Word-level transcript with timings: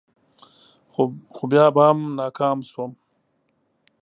خو 1.33 1.43
بیا 1.51 1.65
به 1.75 1.85
ناکام 2.17 2.57
شوم. 2.69 2.91